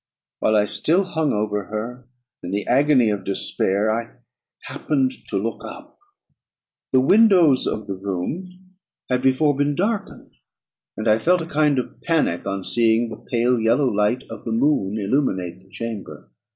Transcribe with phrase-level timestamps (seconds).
[0.39, 2.07] While I still hung over her
[2.41, 4.15] in the agony of despair, I
[4.63, 5.99] happened to look up.
[6.91, 8.49] The windows of the room
[9.11, 10.31] had before been darkened,
[10.97, 14.51] and I felt a kind of panic on seeing the pale yellow light of the
[14.51, 16.31] moon illuminate the chamber.